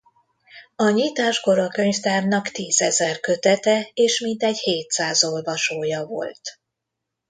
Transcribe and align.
A 0.75 0.89
nyitáskor 0.89 1.59
a 1.59 1.67
könyvtárnak 1.67 2.49
tízezer 2.49 3.19
kötete 3.19 3.89
és 3.93 4.19
mintegy 4.19 4.57
hétszáz 4.57 5.23
olvasója 5.23 6.05
volt. 6.05 6.59